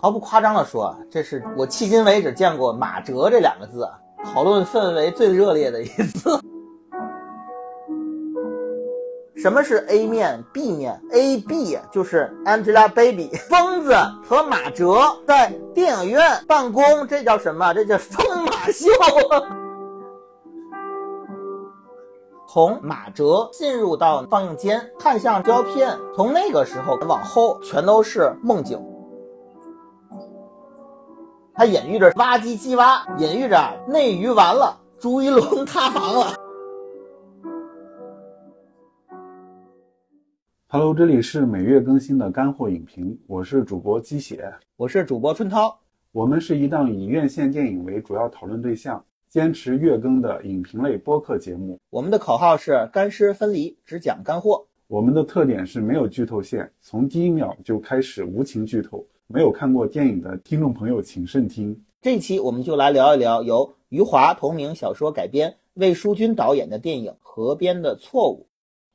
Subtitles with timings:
[0.00, 3.84] 毫不夸张地说，这是我迄今为止见过“马哲”这两个字
[4.32, 6.40] 讨论氛围最热烈的一次。
[9.34, 13.92] 什么是 A 面、B 面？A、B 就是 Angelababy、疯子
[14.24, 17.74] 和马哲在电影院办公，这叫什么？
[17.74, 18.86] 这叫疯马秀。
[22.48, 28.80] 从马哲进入到放映间，看向胶片，从那个时候往后，全都是梦境。
[31.58, 33.58] 它隐喻着挖机机挖，隐喻着
[33.88, 36.36] 内娱完了，朱一龙塌房了。
[40.68, 45.76] Hello，这里是每月更新的干货影评，我是主播鸡血，我是主播春涛，
[46.12, 51.76] 我们是一档以院线电影为主要讨论对象，坚持月更的影评类播客节目。
[51.90, 54.64] 我们的口号是干湿分离，只讲干货。
[54.86, 59.04] 我们的特点是没有剧透线，从第一秒就开始无情剧透。
[59.30, 61.78] 没有看过电影的听众朋友请慎听。
[62.00, 68.40] 这期我们就来聊一聊由余华同名小说改编、魏书君导演的电影《河边的错误》。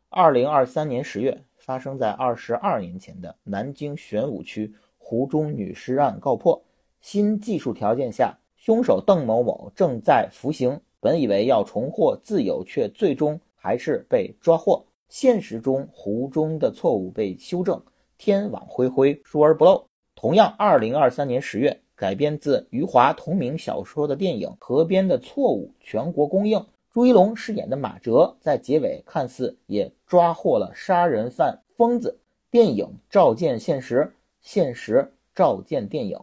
[0.10, 1.44] 二零二三年十月。
[1.64, 6.62] 发生在二十二年前的南京玄武区湖中女尸案告破，
[7.00, 10.78] 新技术条件下，凶手邓某某正在服刑。
[11.00, 14.84] 本以为要重获自由，却最终还是被抓获。
[15.08, 17.82] 现实中，湖中的错误被修正，
[18.18, 19.88] 天网恢恢，疏而不漏。
[20.24, 26.66] 同样，二零二三年十月，改编自余华同名小说的电影《河边的错误》全国公映。
[26.94, 32.18] 朱一龙饰演的马哲在结尾看似也抓获了杀人犯疯子，
[32.50, 36.18] 电影照见现实，现实照见电影。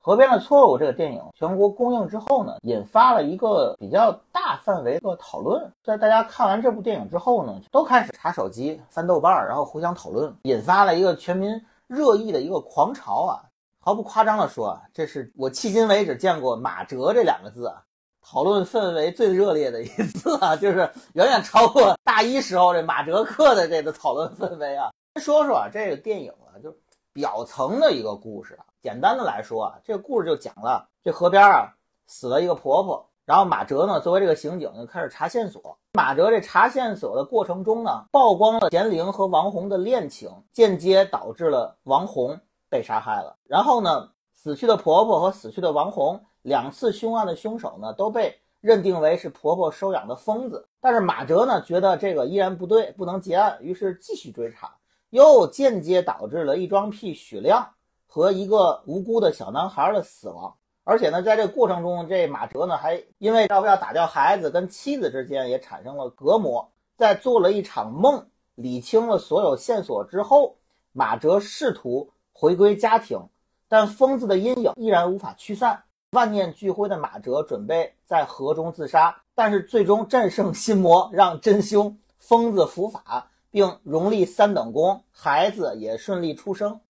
[0.00, 5.70] 河边的错误这个电影全国公映之后呢，引发了一个比较大范围的讨论。
[5.84, 13.42] 在大家看完这部电影之后呢，都开始查手机、翻豆瓣，然后互相讨论，引发了一个全民热议的一个狂潮啊！
[13.80, 17.82] 毫不夸张地说，这是我迄今为止见过“马哲”这两个字啊。
[18.20, 20.78] 讨论氛围最热烈的一次啊， 就是
[21.14, 24.90] 远远超过大一时候这马哲课的这个讨论氛围啊。
[25.14, 26.76] 先说说啊，这个电影啊，就
[27.14, 28.66] 表层的一个故事啊。
[28.82, 31.72] 简单的来说啊，这个故事就讲了这河边啊
[32.06, 35.76] 死了一个婆婆，然后马哲呢作为这个刑警就开始查线索。
[35.92, 42.40] 马哲这查线索的过程中呢，曝光了田玲和王红的恋情，间接导致了王红
[42.70, 43.36] 被杀害了。
[43.44, 46.18] 然后呢，死去的婆婆和死去的王红。
[46.40, 50.66] 两次凶案的凶手呢，都被认定为是婆婆收养的疯子。
[50.80, 54.74] 但是马哲呢，觉得这个依然不对，不能结案，于是继续追查，
[55.10, 57.68] 又间接导致了一桩癖许亮
[58.06, 60.54] 和一个无辜的小男孩的死亡。
[60.90, 66.66] 而且呢，在这个过程中，这马哲呢，还因为要不要打掉孩子，跟妻子之间也产生了隔膜。
[66.96, 70.56] 在做了一场梦，理清了所有线索之后，
[70.92, 73.28] 马哲试图回归家庭，
[73.68, 75.82] 但疯子的阴影依然无法驱散。
[76.12, 86.80] 万念俱灰的马哲准备在河中自杀，但是最终战胜心魔，让真凶疯子伏法，并荣立三等功，孩子也顺利出生。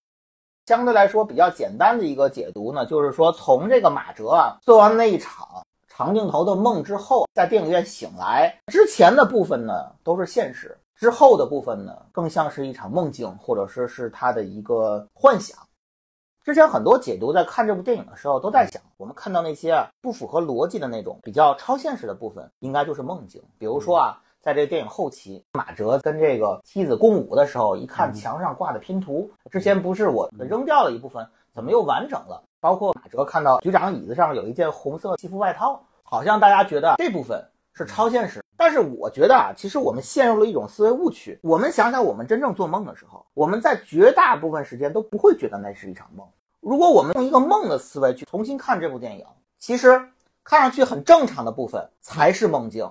[0.69, 5.49] 相对来说比较简单的一个解读呢，就是说从这个马哲啊做完那一场
[5.89, 9.73] 长镜头的梦之后，在电影院醒来之前的部分呢
[10.05, 15.57] 都是现实，之后的部分呢更像是一场梦境，或者说是他的一个幻想。
[16.45, 23.43] 之前很多解读在看这部电影的时候都在想，我们看到那些不符合逻辑的那种比较超现实的部分，应该就是梦境。
[23.57, 32.43] 比如说啊，在这个电影后期，马哲跟这个妻子共舞的时候，一看墙上挂的拼图，之前不是我扔掉了一部分，怎么又完整了？
[32.59, 38.43] 包括马哲看到局长椅子上有一件红色西服外套，好像大家觉得这部分是超现实。
[38.57, 41.39] 但是我觉得啊，其实我们陷入了一种思维误区。
[41.43, 46.27] 我们想想，我们真正做梦的时候，我们在绝大部分时间都不会觉得那是一场梦。
[46.61, 49.27] 如果我们用一个梦的思维去重新看这部电影，
[49.59, 50.09] 其实
[50.43, 52.91] 看上去很正常的部分才是梦境。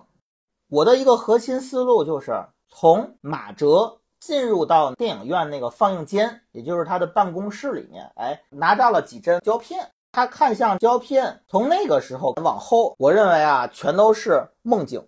[0.69, 2.33] 我的一个核心思路就是
[2.67, 15.01] 从马哲进入到电影院那个放映间，也就是他的办公室里面，哎，拿到了几帧胶片，他看向胶片，从那个时候往后，我认为啊，全都是梦境。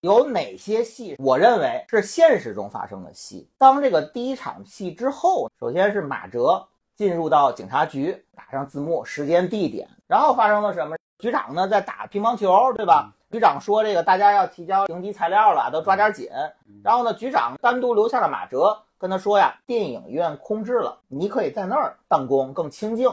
[0.00, 3.48] 有哪些戏，我认为是现实中发生的戏？
[3.58, 6.66] 当这个第一场戏之后，首先是马哲。
[6.94, 10.94] 进入到警察局，打上字幕，时间、地点，然后发生了什么？
[11.18, 13.12] 局长呢在打乒乓球，对吧？
[13.32, 16.28] 局长说这个大家要提交应急材料了，都抓点紧。
[16.84, 23.10] 然后呢，局长单独留下了马哲，跟他说呀，电影院空置了，你可以在那儿办公，更清静。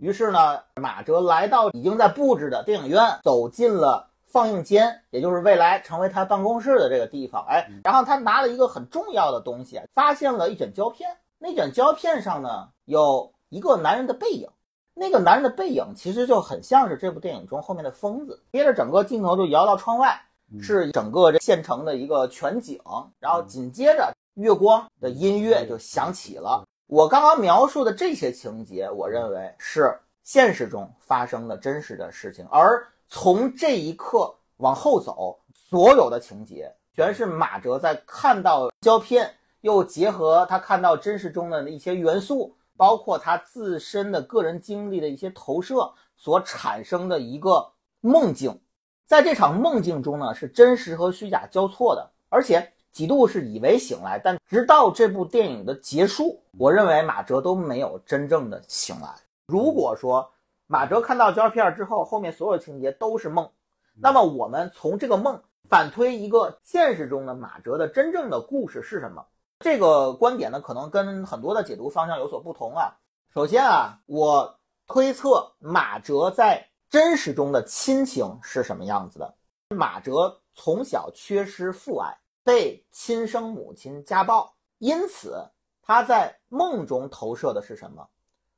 [0.00, 7.42] 于是呢，马哲来到已经在布置的电影院，走进了放映间，也就是未来成为他办公室的这个地方。
[7.48, 11.08] 哎，然后他拿了一个很重要的东西，发现了一卷胶片。
[11.38, 14.50] 那卷胶片上呢，有一个男人的背影，
[14.94, 18.42] 那个男人的背影其实就很像是这部电影中后面的疯子。
[18.52, 20.20] 接着整个镜头就摇到窗外，
[20.60, 22.78] 是整个这县城的一个全景，
[23.18, 26.64] 然后紧接着月光的音乐就响起了。
[26.86, 47.64] 我刚刚描述的这些情节，我认为是现实中发生的真实的事情，而从这一刻往后走，所有的情节全是马哲在看到胶片，又结合他看到真实中的一些元素，包括他自身的个人经历的一些投射所产生的一个
[48.00, 48.60] 梦境。
[49.04, 52.72] 在这场梦境中呢，是真实和虚假交错的，而且。
[52.90, 59.08] 几度是以为醒来，但直到这部电影的结束，我认为马哲都没有真正的醒来。
[59.46, 60.30] 如果说
[60.66, 63.48] 马哲看到胶片之后，后面所有情节都是梦，
[63.98, 65.40] 那么我们从这个梦
[65.70, 69.24] 反推一个现实中的马哲的真正的故事是什么？
[69.62, 72.92] 这个观点呢，可能跟很多的解读方向有所不同啊。
[73.32, 79.34] 首先啊，我推测马哲在真实中的亲情是什么样子的？
[79.70, 82.18] 马哲从小缺失父爱。
[82.44, 85.48] 被亲生母亲家暴，因此
[85.80, 88.04] 他在梦中投射的是什么？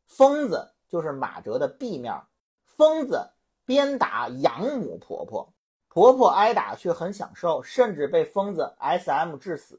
[0.06, 2.18] 疯子就是马哲的 B 面，
[2.64, 3.30] 疯子
[3.66, 5.52] 鞭打养母婆婆，
[5.90, 9.78] 婆婆挨打却很享受，甚至被疯子 SM 致死。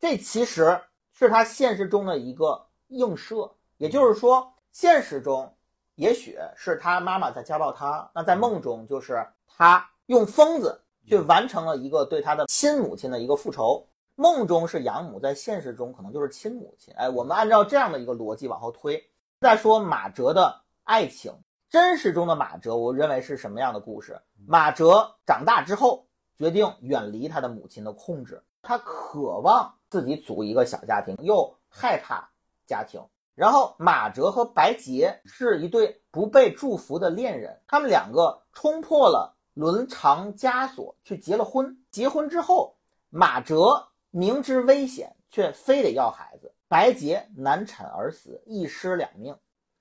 [0.00, 0.80] 这其实
[1.12, 5.54] 是他现实中的一个映射，也就是说，现实中
[5.94, 10.80] 也许是他妈妈在家暴他，那在梦中就是他用疯子。
[11.06, 13.84] 去完成了一个对他的亲母亲的一个复仇。
[14.14, 16.94] 梦中是养母，在现实中可能就是亲母亲。
[16.94, 19.02] 哎，我们按照这样的一个逻辑往后推。
[19.40, 21.32] 再说马哲的爱情，
[21.68, 24.20] 真实中的马哲，我认为是什么样的故事？
[24.46, 26.06] 马哲长大之后
[26.40, 32.26] 决定远离他的母亲的控制，他渴望自己组一个小家庭，又害怕
[32.66, 32.98] 家庭。
[33.34, 39.36] 然后马哲和白洁是一对不被祝福的恋人，他们两个冲破了。
[39.52, 42.74] 伦常枷锁去结了婚，结婚之后，
[43.10, 49.36] 马哲明知危险却非得要孩子，白洁难产而死，一尸两命。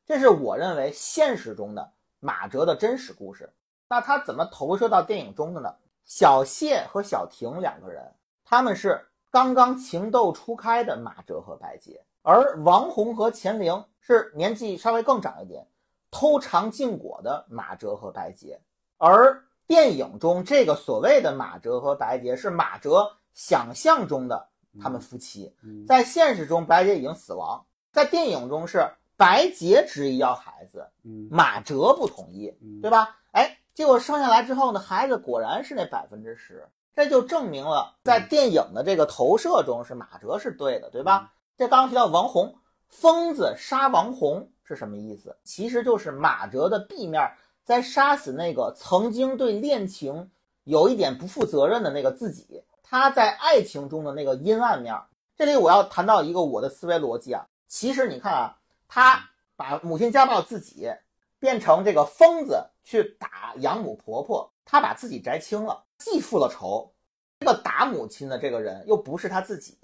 [0.05, 3.53] 这是我认为现实中的马哲的真实故事。
[3.87, 5.73] 那他怎么投射到电影中的呢？
[6.09, 8.03] 小谢和小婷两个人，
[8.43, 15.65] 他们是刚刚情窦初开的马哲和白洁，而王红和钱玲是年纪稍微更长一点，
[16.11, 18.59] 偷尝禁果的马哲和白洁，
[18.97, 19.41] 而。
[19.69, 24.47] 电影中这个所谓的马哲和白洁是马哲想象中的
[24.81, 25.55] 他们夫妻，
[25.87, 28.83] 在现实中白洁已经死亡，在电影中是
[29.15, 30.89] 白洁执意要孩子，
[31.29, 32.51] 马哲不同意，
[32.81, 33.15] 对吧？
[33.31, 41.31] 哎，结果生下来之后呢，孩子果然是那百分之十，这就证明了在电影的这个投射中是马哲是对的，对吧？
[41.57, 42.53] 这刚刚提到王红，
[42.89, 45.37] 疯子杀王红是什么意思？
[45.45, 47.31] 其实就是马哲的 B 面。
[47.63, 50.29] 在杀死那个曾经对恋情
[50.65, 54.93] 有一点不负责任的那个自己，他在爱情中的那个阴暗面。
[55.37, 58.57] 这里我要谈到一个我的思维逻辑啊，其实你看啊，
[58.89, 60.91] 他把母亲家暴自己
[61.39, 66.93] 变成这个疯子去打养母婆婆，他把自己摘清了，既复了仇。
[67.39, 69.77] 这个打母亲的这个人又不是他自己。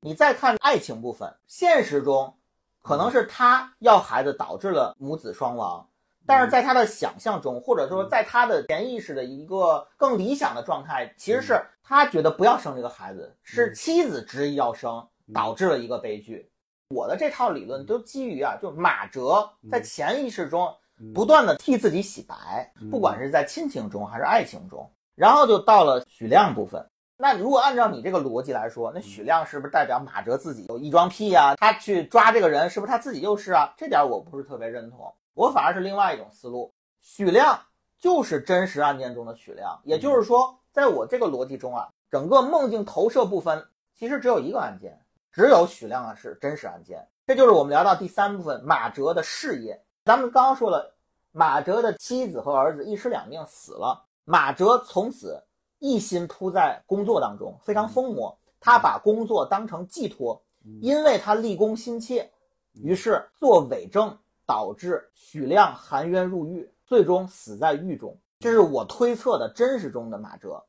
[0.00, 2.34] 你再看爱情部分，现实中
[2.82, 5.88] 可能是他要孩子导致了母子双亡。
[6.28, 16.50] 但是在他的想象中，或者说在他的潜意识的一个更理想的状态，其实是他觉得不要生这个孩子，是妻子执意要生，导致了一个悲剧。
[16.88, 20.74] 我的这套理论都基于啊，就马哲在潜意识中
[21.14, 26.84] 不断的替自己洗白，不管是在亲情中还是爱情中，然后就到了许亮部分。
[27.18, 31.54] 那如果按照你这个逻辑来说，那许亮是不是代表马哲自己有异装癖啊？
[31.56, 33.72] 他去抓这个人，是不是他自己就是啊？
[33.76, 35.14] 这点我不是特别认同。
[35.32, 37.58] 我反而是另外一种思路，许亮
[37.98, 43.66] 就是真实案件中的许亮，也就是说，在我这个逻辑中啊，整个梦境投射部分
[43.98, 44.98] 其实只有一个案件，
[45.32, 47.06] 只有许亮啊是真实案件。
[47.26, 49.82] 这就是我们聊到第三部分马哲的事业。
[50.06, 50.94] 咱们刚刚说了，
[51.32, 55.42] 马哲的妻子和儿子一尸两命死了，马哲从此
[55.80, 60.40] 一心扑在工作当中，非常疯魔，他把工作当成寄托，
[60.80, 62.30] 因为他立功心切，
[62.72, 64.16] 于是做伪证。
[64.48, 68.16] 导致许亮含冤入狱，最终死在狱中。
[68.38, 70.62] 这是我推测的真实中的马哲，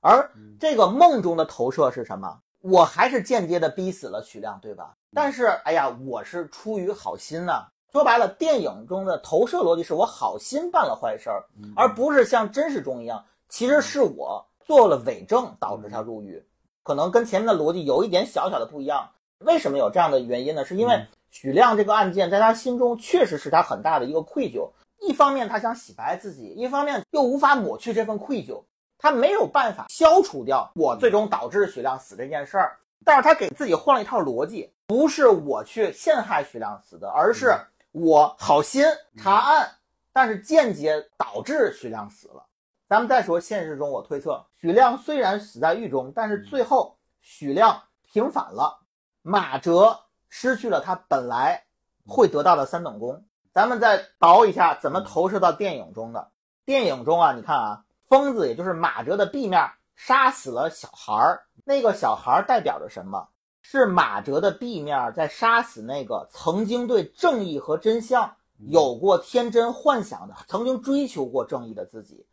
[0.00, 2.40] 而这个梦中的投射是什么？
[2.60, 4.96] 我还是间接的逼死了许亮，对吧？
[5.12, 7.66] 但是，哎呀，我是出于好心呐。
[7.92, 16.44] 说白了，电影中的投射逻辑是我好心办了坏事儿，而不是像真实中一样，其实是我做了伪证导致他入狱。
[16.82, 19.08] 可能跟前面的逻辑有一点小小的不一样。
[19.38, 20.64] 为什么有这样的原因呢？
[20.64, 24.70] 是因为许亮这个案件在他心中确实是他很大的一个愧疚。
[25.00, 28.62] 一方面他想洗白自己，一方面又无法抹去这份愧疚，
[28.98, 32.78] 他没有办法消除掉我最终导致许亮死这件事儿。
[33.04, 37.54] 但是他给自己换了一套逻辑，不是我去陷害许亮死的，而是
[37.98, 38.84] 我好心
[39.16, 39.70] 查案，
[40.12, 42.44] 但是间接导致许亮死了。
[42.86, 48.80] 咱们再说现实中，我推测许亮虽然死在狱中，但是最后许亮平反了，
[49.22, 49.98] 马哲
[50.28, 51.64] 失去了他本来
[52.06, 53.24] 会得到的三等功。
[53.54, 56.32] 咱们再倒一下，怎么投射到电影中的？
[56.66, 63.26] 电影中啊，你看啊，疯子也就是马哲的 B 面杀死了小孩儿，那个小孩儿代表着什么？
[63.68, 68.32] 是马哲的 B 面在杀死那个曾经对正义和真相
[68.68, 72.24] 有过天真幻想的、曾经追求过正义的自己。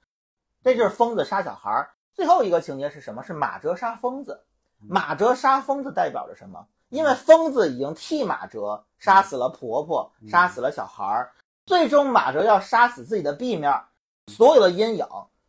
[0.63, 1.89] 这就是疯子杀小孩儿。
[2.13, 3.23] 最后一个情节是什么？
[3.23, 4.39] 是马哲杀疯子。
[4.77, 6.63] 马哲杀疯子代表着什么？
[6.89, 11.31] 因为疯子已经替马哲杀死了婆婆，杀死了小孩儿，
[11.65, 13.73] 最终马哲要杀死自己的 B 面，
[14.27, 15.07] 所有的阴影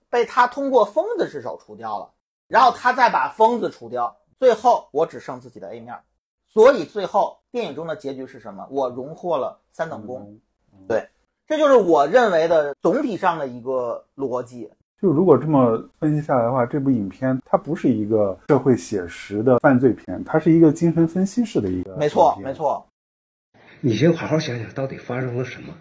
[0.09, 2.11] 被他通过疯子之手除掉了，
[2.49, 5.97] 然后他再把疯子除掉，最后我只剩自己的 A 面，
[6.47, 8.69] 所以最后电影中的结局是什么？
[8.71, 10.39] 我荣获了三等功，
[10.87, 11.09] 对，
[11.47, 14.71] 这就是我认为的总体上的一个逻辑。
[15.01, 21.97] 就如果这么分析下来的话，这部影片它不是一个社会写实的犯罪片，它是一个精神分析式的一个。
[21.97, 22.87] 没错，没错。
[23.81, 25.73] 你先好好想想，到底发生了什么。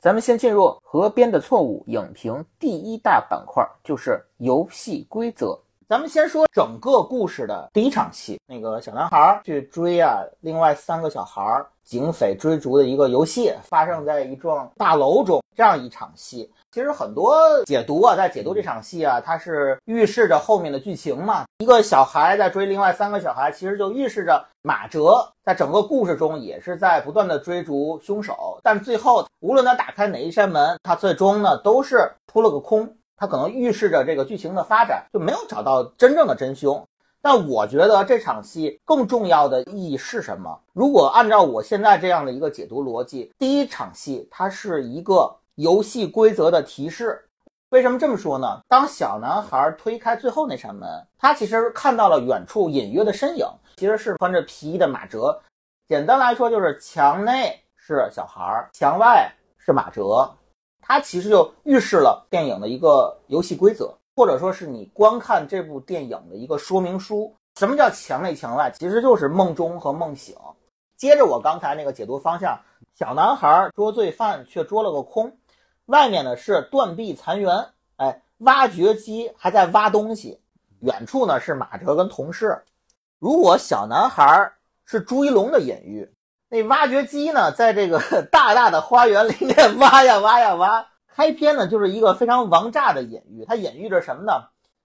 [0.00, 5.58] 咱们先进入《河边的错误》影评第一大板块，就是游戏规则。
[5.86, 16.50] 咱们先说整个故事的第一场戏，那个小男孩去追啊，另外三个小孩警匪追逐的一个游戏，发生在一幢大楼中，这样一场戏。
[16.72, 21.44] 其实很多解读啊，在解读这场戏啊，它是预示着后面的剧情嘛。
[21.58, 32.88] 一个小孩在追另外三个小孩，其实就预示着马哲在整个故事中也是在不断的追逐凶手，但最后无论他打开哪一扇门，他最终呢都是扑了个空。
[33.16, 36.82] 他可能预示着这个剧情的发展就没有找到真正的真凶，
[37.20, 40.56] 但我觉得这场戏更重要的意义是什么？
[40.72, 47.22] 如果按照我现在这样的一个解读逻辑，第一场戏它是一个游戏规则的提示。
[47.68, 48.62] 为什么这么说呢？
[48.66, 50.88] 当小男孩推开最后那扇门，
[51.18, 55.38] 他其实看到了远处隐约的身影，其实是穿着皮衣的马哲。
[55.86, 60.28] 简单来说，就是墙内是小孩，墙外是马哲。
[60.80, 67.32] 它其实就预示了电影的一个游戏规则，或者说是你观看这部电影的一个说明书。
[67.56, 68.70] 什么叫墙内墙外？
[68.70, 70.34] 其实就是梦中和梦醒。
[70.96, 72.58] 接着我刚才那个解读方向，
[72.94, 75.32] 小男孩捉罪犯却捉了个空，
[75.90, 77.66] 外面呢是断壁残垣，
[77.96, 80.40] 哎，挖掘机还在挖东西，
[80.80, 82.62] 远处呢是马哲跟同事。
[83.18, 84.52] 如果小男孩
[84.84, 86.08] 是朱一龙的隐喻。
[86.52, 88.00] 那挖掘机呢，在这个
[88.32, 90.86] 大大的花园里面挖呀挖呀挖。
[91.06, 94.32] 开篇呢，就是一个非常王炸的隐喻，它隐喻着什么呢？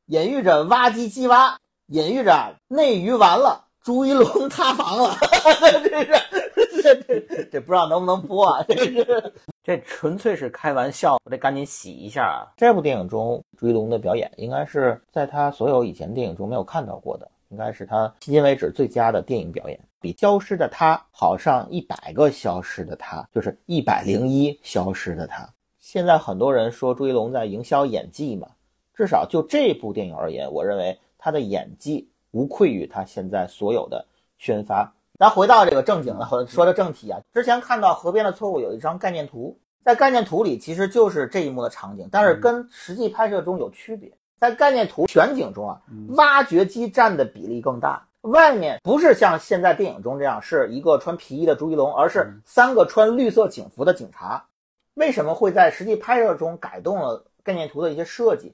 [0.05, 1.57] 隐喻着挖机机挖，
[1.87, 5.15] 隐喻着内娱完了，朱一龙塌房了。
[5.83, 6.21] 这是
[6.83, 8.63] 这这这不知道能不能播啊？
[8.67, 9.33] 这是
[9.65, 12.53] 这纯粹是开玩笑，我得赶紧洗一下啊！
[12.55, 17.27] 这部电影中朱一龙的表演，应该是在他所有以前电影中没有看到过的。
[17.49, 25.43] 应该是他迄今为止最佳的电影表演，比《消失的他》好上一百个《消失的他》，就是一百零一《消失的他》。
[25.79, 28.47] 现在很多人说朱一龙在营销演技嘛，
[28.93, 34.05] 至少就这部电影而言，我认为他的演技无愧于他现在所有的
[34.37, 34.93] 宣发。
[35.17, 44.11] 咱回到这个正经的，说的正题啊，之前看到《河边的错误》有一张概念图，在概念图里其实就是这一幕的场景，但是跟实际拍摄中有区别。
[44.37, 48.05] 在概念图全景中啊，挖掘机占的比例更大。
[48.21, 54.43] 外面不是像现在电影中这样是一个穿皮衣的朱一龙，而是三个穿绿色警服的警察。
[54.95, 58.53] 为什么会在实际拍摄中改动了概念图的一些设计？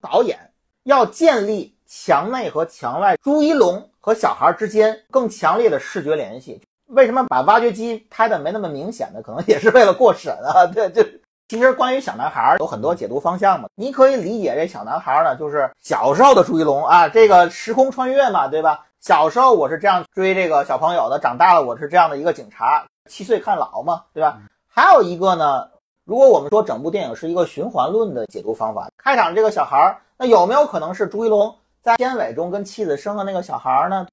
[0.00, 0.38] 导演
[0.84, 6.60] 要建立墙内和墙外朱一龙和小孩之间更强烈的视觉联系。
[6.86, 9.20] 为什么把挖掘机拍的没那么明显呢？
[9.22, 10.66] 可能也是为了过审啊。
[10.66, 11.04] 对，就。
[11.48, 18.86] 其实关于小男孩有很多解读方向嘛，你可以理解这小男孩呢，就是小时候的朱一龙啊，这个时空穿越嘛，对吧？
[19.00, 24.38] 小时候我是这样追这个小朋友的，长大了我是这样的一个警察，七岁看老嘛，对吧？
[24.68, 25.68] 还有一个呢，
[26.04, 34.06] 如果我们说整部电影是一个循环论的解读方法，开场这个小孩，那有没有可能是朱一龙在片尾中跟妻子生的那个小孩呢？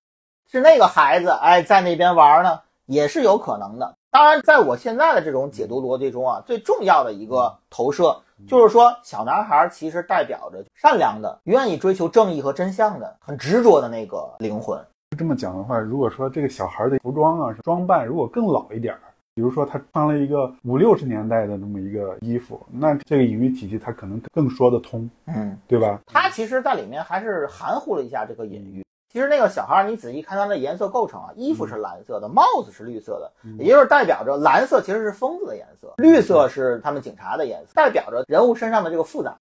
[0.50, 3.94] 是那个孩子哎，在那边玩呢，也是有可能的。
[4.10, 14.80] 当然，在我现在的这种解读逻辑中啊，最重要的一个投射就是说小男孩其实代表着善良的、愿意追求正义和真相的、很执着的那个灵魂。
[15.18, 19.02] 这么讲的话，如果说这个小孩的服装啊、装扮如果更老一点儿，
[19.38, 26.02] 比如说他穿了一个五六十年代的那么一个衣服，那这个隐喻体系他可能更说得通，嗯，对吧？
[26.08, 28.84] 他其实在里面还是含糊了一下这个隐喻。
[29.14, 39.38] 其实那个小孩，你仔细看他的颜色构成啊，衣服是蓝色的，帽子是绿色的，也就是代表着蓝色其实是疯子的颜色，绿色是他们警察的颜色，代表着人物身上的这个复杂。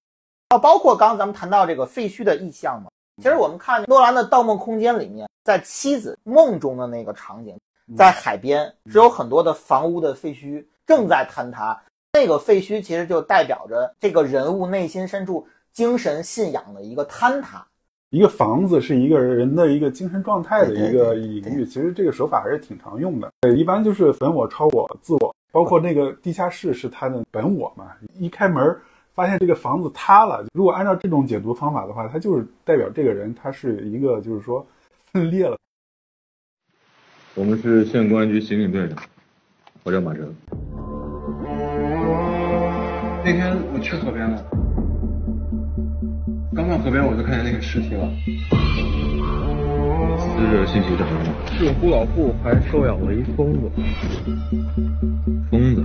[0.51, 2.91] 啊，包括刚刚咱们谈到这个废墟的意象嘛，
[3.23, 7.57] 其实我们看诺兰的《盗梦空间》里面，在妻子梦中的那个场景，
[7.95, 11.79] 在海边是有很多的房屋的废墟正在坍塌，
[12.15, 17.65] 那个废墟其实就代表着这个人物内心深处精神信仰的一个坍塌。
[18.11, 23.31] 一个房子是一个人的一个精神状态的一个隐喻，其实这个手法还是挺常用的。
[23.43, 27.93] 呃，一般就是本我、超我、自我，包括那个地下室是他的本我嘛。
[28.15, 28.77] 一开门
[29.13, 34.65] 发现这个房子塌了，如果按照这种解读方法的话，它就是代表这个人他是一个就是说
[35.13, 35.59] 分裂了。
[37.39, 38.97] 我们是县公安局刑警队的，
[39.83, 40.27] 我叫马哲。
[43.23, 44.43] 那天我去河边了，
[46.55, 48.09] 刚到河边我就看见那个尸体了。
[50.19, 51.47] 死者信息是什么？
[51.59, 53.71] 是胡老户还收养了一疯子。
[55.51, 55.85] 疯子。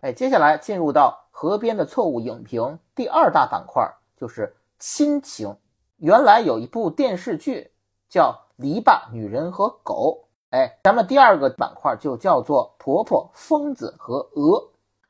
[0.00, 5.54] 哎，接下来进入到河边的错误影评第二大板块，就是亲情。
[5.98, 7.70] 原来有一部电视剧
[8.08, 8.30] 叫
[8.62, 10.24] 《篱笆女人和狗》，
[10.56, 14.62] 哎，咱们第二个板块就叫做婆婆、疯子和鹅。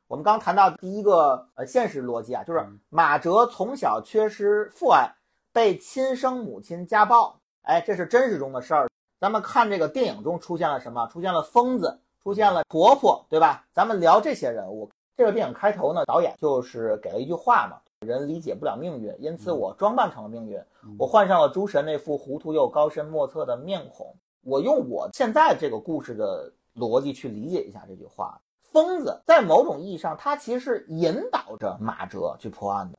[0.09, 5.11] 我们刚谈到第一个呃现实逻辑啊，就是马哲从小缺失父爱，
[5.53, 8.89] 被亲生母亲家暴，哎，这是真实中的事儿。
[9.21, 11.07] 咱们看这个电影中出现了什么？
[11.09, 13.65] 出现了疯子，出现了婆婆，对吧？
[13.73, 14.91] 咱们聊这些人物。
[15.15, 20.61] 这个电影开头呢，导演就是给了一句话嘛：人理解不了命运，因此我装扮成了命运，
[20.99, 24.15] 我换上了诸神那副糊涂又高深莫测的面孔。
[24.45, 28.41] 我用我现在这个故事的逻辑去理解一下这句话。
[28.61, 32.97] 疯子在某种意义上，他其实是引导着马哲去破案的。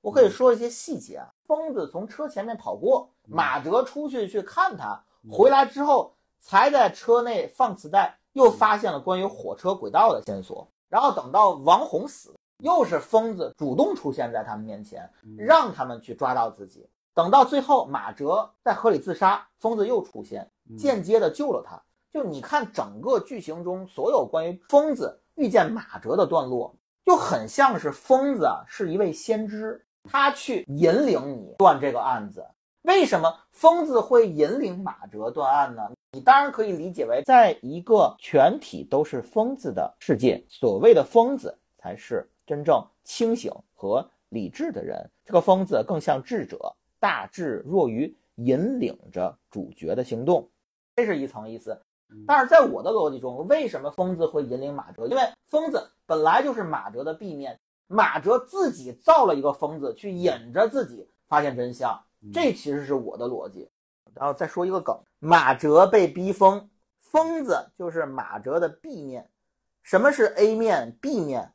[0.00, 1.28] 我可以说一些细节啊。
[1.46, 4.98] 疯子从车前面跑过，马哲出去去看他，
[5.30, 10.66] 回来之后才在车内放磁带，又发现了关于火车轨道的线索。
[10.88, 16.88] 然后等到王红死，又是疯子主动出现在他们面前，让他们去抓到自己。
[17.14, 21.80] 等到最后，马哲在河里自杀，疯子又出现，间接的救了他。
[22.12, 32.44] 就你看整个剧情中所有关于疯子遇见马哲的段落，就很像是疯子啊是一位先知，他去引领你断这个案子。
[32.82, 35.82] 为什么疯子会引领马哲断案呢？
[36.12, 45.08] 你当然可以理解为，在一个全体都是疯子的世界，所谓的疯子才是真正清醒和理智的人。
[45.24, 50.50] 这个疯子更像智者，大智若愚，引领着主角的行动，
[50.96, 51.80] 这是一层意思。
[52.26, 55.06] 但是在我的逻辑中，为什么疯子会引领马哲？
[55.06, 63.70] 因为疯子本来就是马哲的 B 面，马哲自己造了一个疯子去引着自己发现真相，这其实是我的逻辑。
[64.12, 69.30] 然后再说一个梗：马哲被逼疯，疯子就是马哲的 B 面。
[69.82, 71.52] 什么是 A 面、B 面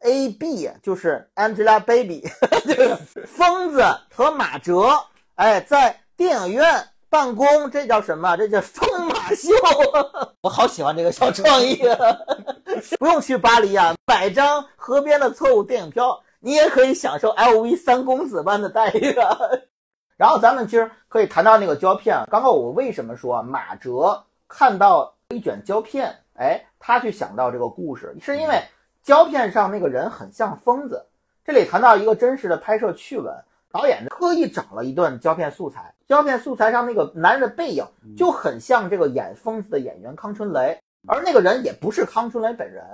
[0.00, 2.22] ？A、B 就是 Angelababy，
[2.66, 3.82] 就是疯子
[4.14, 4.90] 和马哲，
[5.36, 8.36] 哎，在电影院办公，这叫什么？
[8.36, 9.50] 这叫疯马秀。
[10.42, 11.96] 我好喜欢这个小创意啊！
[12.98, 19.36] 不用去巴黎啊，买张河边的错误电影票，你也可以享受 LV 三公子般的待遇啊。
[20.16, 22.16] 然后咱们其实可以谈到那个胶片。
[22.30, 28.60] 刚刚我为什么说马哲看到一卷胶片，哎，他去想到这个故事，是因为
[29.08, 31.02] 胶片上那个人很像疯子。
[31.42, 33.34] 这里谈到一个真实的拍摄趣闻，
[33.72, 37.82] 导演特意找了一段胶片素材，胶片素材上那个男人的背影
[38.18, 42.84] 就很像这个演疯子的演员康春雷，而那个人也不是康春雷本人。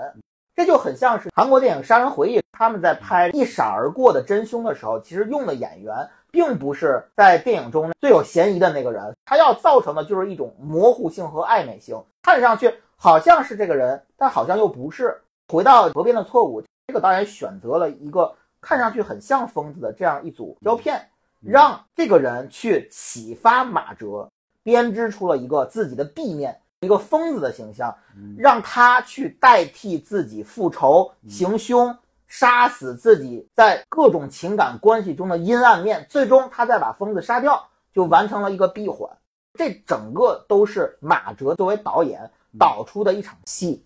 [0.54, 15.20] 这就很像是韩国电影《杀人回忆》，他们在拍一闪而过的真凶的时候，其实用的演员并不是在电影中最有嫌疑的那个人，他要造成的就是一种模糊性和暧昧性，看上去好像是这个人，但好像又不是。
[15.48, 21.08] 回到河边的错误，这个导演选择了一个看上去很像疯子的这样一组胶片，
[21.40, 24.28] 让这个人去启发马哲，
[24.62, 26.60] 编织出了一个自己的 B 面。
[26.80, 27.96] 一个疯子的形象，
[28.36, 31.96] 让他去代替自己复仇、行凶、
[32.28, 39.08] 杀死自己在各种情感关系中的阴暗面，最终他再把疯子杀掉，就完成了一个闭环。
[39.54, 43.82] 这整个都是马哲作为导演导出的一场戏。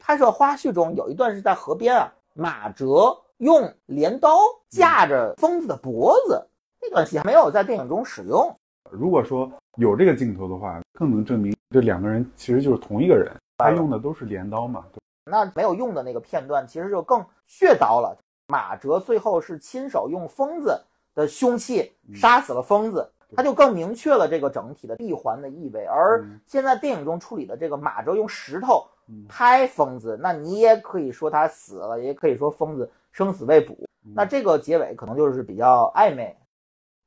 [0.00, 4.38] 拍摄花絮中有一段是在河边啊，马哲用镰刀
[4.70, 6.44] 架着疯子的脖子，
[6.80, 8.52] 那段戏还没有在电影中使用。
[8.90, 13.30] 如果说有这个镜头的话，更能证明这两个人其实就是同一个人。
[13.58, 14.86] 他用的都是镰刀嘛，
[15.26, 18.16] 那没有用的那个片段，其实就更血刀了。
[18.48, 20.80] 马哲最后是亲手用疯子
[21.14, 25.84] 的凶器杀死了疯子，他就更明确了这个整体的闭环的意味。
[25.84, 28.88] 而现在电影中处理的这个马哲用石头
[29.28, 33.76] 拍疯子，那你也可以说他死了，也可以说疯子生死未卜。
[34.14, 36.36] 那这个结尾可能就是比较暧昧。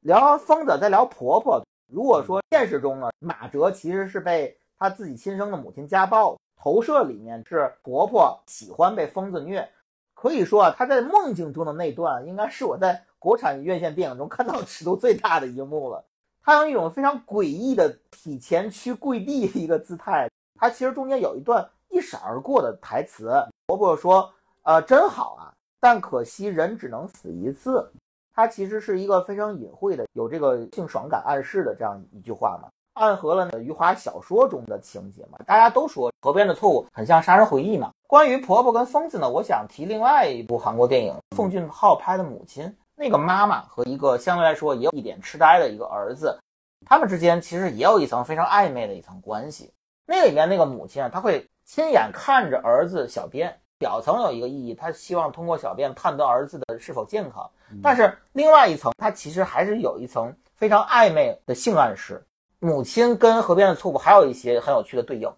[0.01, 1.65] 聊疯子，再聊婆婆。
[1.91, 6.37] 如果说现实中呢，马哲其实是被他自己亲生的母亲家暴。
[6.55, 9.67] 投射里面是婆婆喜欢被疯子虐，
[10.13, 16.05] 可以说啊，他在梦境中的那段应该是我在国产院线电影中看到尺度最大的一幕了。
[16.41, 23.33] 他用一种非常诡异的体前屈跪地的一个姿态，他其实中间有一段一闪而过的台词，
[23.65, 24.31] 婆婆说
[24.63, 27.91] ：“呃，真好啊，但可惜人只能死一次。”
[28.35, 32.67] 它其实是一个非常隐晦的，有这个性爽感暗示的这样一句话嘛。
[32.93, 35.39] 暗合了余华小说中的情节嘛？
[35.47, 37.91] 大家都说河边的错误很像《杀人回忆》嘛。
[38.07, 42.65] 关于婆婆跟疯子呢，我想提另外一部韩国电影，奉俊昊拍的《母亲》。
[42.95, 46.39] 那个妈妈和一个相对来说也有一点痴呆的一个儿子，
[46.85, 49.73] 他们之间其实也有一层非常暧昧的一层关系。
[50.05, 57.49] 那里面那个母亲啊，她会亲眼看着儿子小便，表层有一个意义，他希望通过小便判断儿子的是否健康。
[57.81, 62.23] 但是另外一层，他其实还是有一层非常暧昧的性暗示。
[62.59, 65.29] 母亲跟河边的错误还有一些很有趣的对应，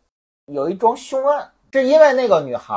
[0.46, 2.76] 有一桩凶案，是因为那个女孩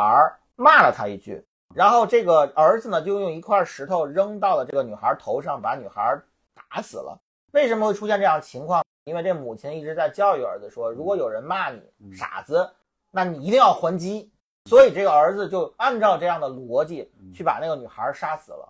[0.56, 6.18] 骂了他一句，然后这个儿子呢就用一块石头扔到了这个女孩头上，把女孩
[6.54, 7.18] 打死了。
[7.52, 8.82] 为什么会出现这样情况？
[9.04, 11.82] 因为这母亲一直在教育儿子说，如果有人骂你
[12.14, 12.70] 傻子，
[13.10, 14.30] 那你一定要还击。
[14.66, 18.68] 所以这个儿子就按照这样的逻辑去把那个女孩杀死了。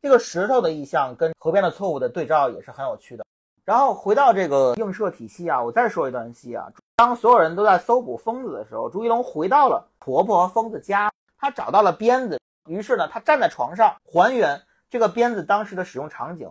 [0.00, 3.24] 这个石头的意象跟河边的错误的对照也是很有趣的。
[3.64, 6.66] 然后回到这个映射体系啊，我再说一段戏啊。
[6.96, 16.48] 当所有人都在搜捕疯子的时候，朱一龙回到了婆婆和疯子家，他找到了鞭子，于是呢，他站在床上还原这个鞭子当时的使用场景。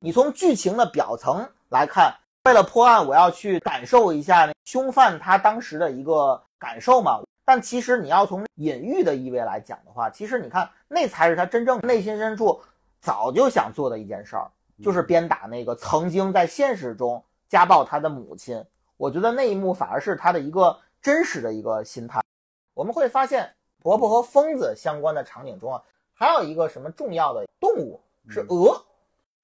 [0.00, 2.12] 你从剧情的表层来看，
[2.44, 7.20] 为了破案，我要去感受一下凶犯他当时的一个感受嘛。
[7.44, 12.60] 但其实你要从隐喻的意味来讲的话，其实你看那才是他真正内心深处
[13.00, 14.48] 早就想做的一件事儿。
[14.82, 18.64] 就是鞭打那个曾经在现实中家暴他的母亲，
[18.96, 22.20] 我觉得那一幕反而是他的一个真实的一个心态。
[22.74, 25.82] 我们会发现，婆婆和疯子相关的场景中啊，
[26.14, 28.82] 还有一个什么重要的动物是鹅。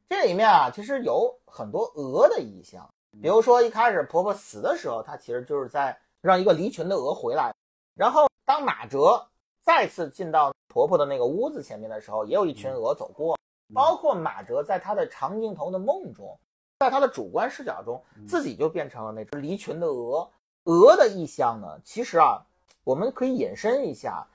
[0.08, 2.88] 这里面啊，其实有很多鹅的意象。
[3.22, 7.54] 比如说一开始婆婆死的时候，她其实就是在让一个离群的鹅回来。
[7.94, 9.28] 然后当马哲
[9.62, 13.38] 再次进到婆婆的那个屋子前面的时候，也有一群鹅走过。
[13.74, 16.38] 包括马哲在他的长镜头的梦中，
[16.78, 20.30] 在他的主观视角中，自己就变成了那只离群的鹅。
[20.64, 21.78] 鹅的意象呢？
[21.84, 22.46] 其实啊，
[22.84, 24.26] 我们可以引申一下。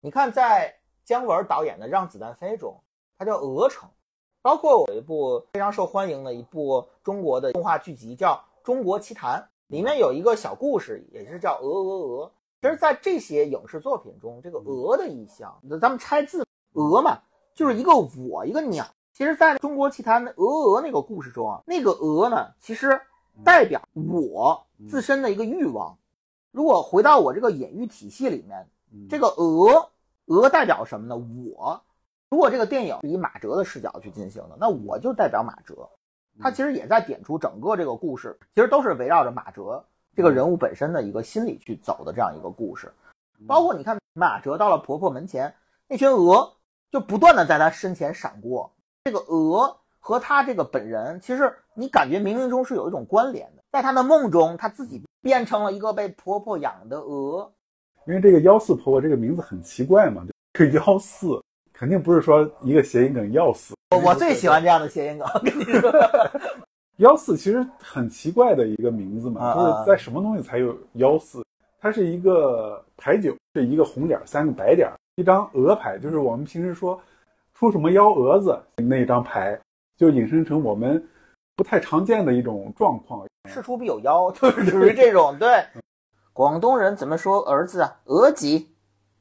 [0.00, 2.80] 你看，在姜文导演的《让子弹飞》中，
[3.16, 3.88] 它叫鹅城。
[4.42, 9.38] 包括有一部非常受欢迎的一部中国的动画剧集叫《中国奇谭》，
[9.70, 12.32] 里面有一个小故事，也是叫鹅鹅鹅。
[12.60, 17.20] 其实，在这些影视作品中，这个鹅的意象，咱们拆字鹅嘛。
[17.54, 23.00] 就是一个我一个鸟，其实在中国奇谭的鹅鹅那个故事中啊，那个鹅呢，其实
[23.44, 25.96] 代表我自身的一个欲望。
[26.50, 28.68] 如果回到我这个隐喻体系里面，
[29.08, 29.90] 这个鹅
[30.26, 31.16] 鹅代表什么呢？
[31.16, 31.80] 我。
[32.28, 35.88] 如果这个电影以马哲的视角去进行的，那我就代表马哲。
[36.38, 39.82] 他其实也在点出整个这个故事，其实都是围绕着马哲
[40.14, 42.92] 这个人物本身的一个心理去走的这样一个故事。
[43.46, 45.54] 包括你看，马哲到了婆婆门前，
[45.88, 46.52] 那群鹅。
[46.92, 48.68] 就不断的在他身前闪过，
[49.04, 53.62] 这个鹅和他这个本人，其实你感觉冥冥中是有一种关联的。
[53.70, 57.48] 在他的梦中，他自己变成了一个被婆婆养的鹅。
[58.08, 61.40] 因为这个幺四婆婆这个名字很奇怪嘛，这个幺四
[61.80, 63.74] 肯定不是说一个谐音梗要死。
[63.96, 65.90] 我我最喜欢这样的谐音梗，跟你说，
[66.98, 71.42] 幺四其实很奇怪的一个名字嘛，就是在什么东西才有幺四？
[71.80, 74.90] 它是一个牌九，是一个红点，三个白点。
[75.16, 77.00] 一张鹅牌，就是我们平时说
[77.54, 79.58] 出什么幺蛾子那一张牌，
[79.96, 81.02] 就引申成我们
[81.56, 83.26] 不太常见的一种状况。
[83.48, 85.34] 事出必有妖，就是属于这种。
[85.38, 85.64] 对，
[86.34, 87.96] 广东人怎么说儿子啊？
[88.04, 88.68] 鹅几，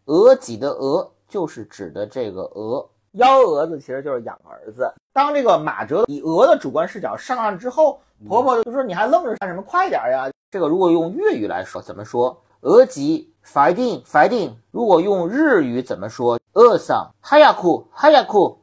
[0.08, 2.86] 鹅几的鹅就是指的这个鹅。
[3.14, 4.94] 幺蛾子其实就是养儿子。
[5.14, 9.62] 当这个马哲以鹅的主观视角上岸之后，婆婆就说：“你还愣着干什么？
[9.62, 12.38] 快点呀！”这个如果用粤语来说，怎么说？
[12.62, 13.34] 鹅几。
[13.42, 16.40] 法定法定，如果用日语怎么说？
[16.54, 18.56] 饿丧，哈呀哭，哈呀哭。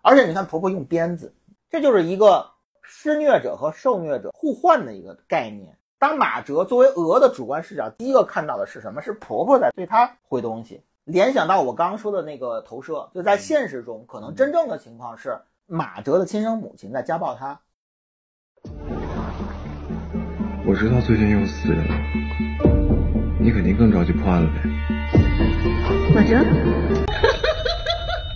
[0.00, 1.34] 而且你看婆婆用鞭子，
[1.68, 2.46] 这就是一个
[2.82, 5.76] 施虐者和受虐者互换的一个概念。
[5.98, 9.02] 当马哲作为鹅的主观视角，第一个看到的是什么？
[9.02, 10.80] 是婆婆在对他挥东西。
[11.08, 17.58] 联想到我刚刚说的那个投射，就在现实中，可能真正的情况是马哲的亲生母亲在家暴他。
[20.66, 21.94] 我知道最近又死人了，
[23.40, 24.60] 你肯定更着急破案了呗。
[26.14, 26.44] 马哲，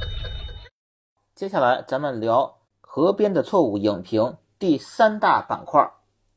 [1.36, 2.40] 接下来咱们聊
[2.80, 5.92] 《河边的错误》影评第三大板块：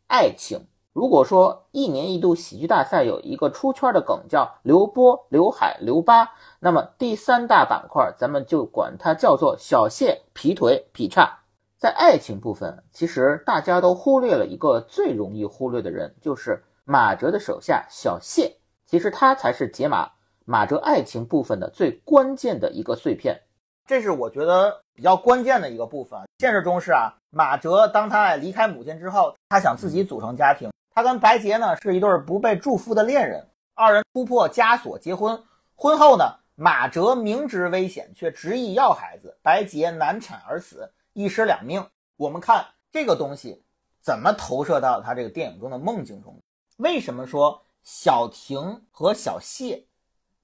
[0.07, 0.67] 爱情。
[0.95, 6.31] 如果说一年一度喜剧大赛有一个出圈的梗叫刘波、刘海、刘疤，
[6.61, 11.39] 那么第三大板块咱们就管它叫做小谢劈腿劈叉。
[11.77, 18.55] 在爱情部分，其实大家都忽略了一个最容易忽略的人，就是马哲的手下小谢。
[18.85, 20.09] 其实他才是解码
[20.45, 23.37] 马哲爱情部分的最关键的一个碎片。
[23.85, 26.17] 这是我觉得比较关键的一个部分。
[26.37, 30.71] 现实中是啊，马哲当他离开母亲之后，他想自己组成家庭。
[30.95, 35.43] 他跟白洁呢是一对不被祝福的恋人，二人突破枷锁结婚。
[35.75, 36.23] 婚后呢，
[36.55, 41.85] 马哲明知危险却执意要孩子，白洁难产而死，一尸两命。
[42.15, 43.61] 我们看这个东西
[43.99, 46.41] 怎么投射到他这个电影中的梦境中？
[46.77, 49.83] 为什么说小婷和小谢、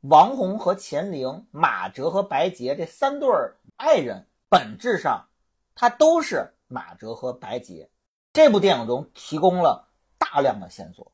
[0.01, 3.29] 王红和钱玲、马哲和白洁这三对
[3.77, 5.27] 爱人，本质上
[5.75, 7.89] 他都是马哲和白洁。
[8.33, 9.87] 这部电影中提供了。
[10.21, 11.11] 大量的线索，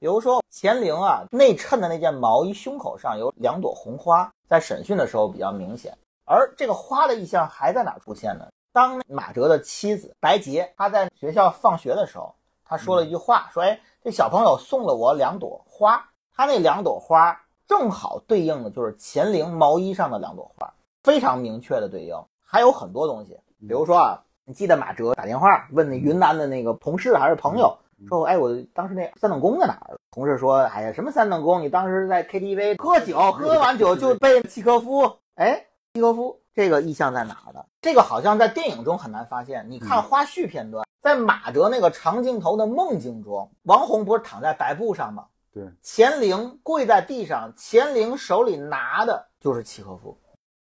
[0.00, 5.96] 比如说钱玲啊内衬的那件毛衣胸口上有两朵红花，在审讯的时候比较明显。
[6.24, 8.46] 而这个花的意象还在哪出现呢？
[8.72, 12.34] 当马哲的妻子白洁她在学校放学的时候，
[12.64, 16.02] 她说了一句话，说：“哎，这小朋友送了我两朵花，
[16.34, 22.14] 他那两朵花正好对应的就是钱玲毛衣上的两朵花，非常明确的对应。
[22.44, 29.98] 还有很多东西，比如说啊，你记得马哲打电话问那云南的那个同事还是朋友？”说我，哎，我当时那三等功在哪儿？
[30.10, 31.60] 同事说，哎呀，什么三等功？
[31.62, 35.18] 你当时在 KTV 喝酒，喝完酒就被契诃夫。
[35.34, 37.64] 哎，契诃夫这个意象在哪儿呢？
[37.80, 39.66] 这个好像在电影中很难发现。
[39.68, 45.26] 你看花絮片段，在马哲那个长镜头的梦境中，王红不是躺在白布上吗？
[45.52, 50.18] 对，钱玲跪在地上，钱玲手里拿的就是契诃夫。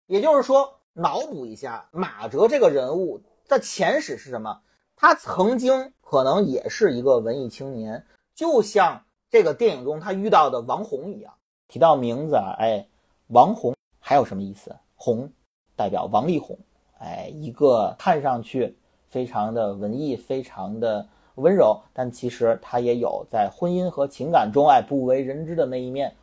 [0.07, 4.61] 也就是说，脑补一下马哲这个人物的前史是什么？
[5.03, 11.33] 他曾经可能也是一个文艺青年，就像这个电影中他遇到的王红一样。
[11.69, 12.87] 提到名字啊，哎，
[13.29, 14.77] 王红还有什么意思？
[14.95, 15.33] 红
[15.75, 16.59] 代表王力宏，
[16.99, 18.77] 哎，一个看上去
[19.09, 26.15] 非常的文艺、非常的温柔，但其实他也有在婚姻和情感中哎不为人知的那一面。